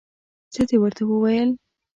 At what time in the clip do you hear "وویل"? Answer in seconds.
1.05-1.49